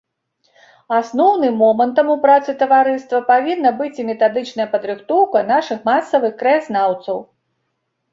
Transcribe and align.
Асноўным 0.99 1.57
момантам 1.63 2.07
у 2.13 2.15
працы 2.23 2.55
таварыства 2.61 3.19
павінна 3.31 3.73
быць 3.81 3.91
і 4.05 4.05
метадычная 4.09 4.67
падрыхтоўка 4.73 5.43
нашых 5.53 5.85
масавых 5.91 6.33
краязнаўцаў. 6.41 7.17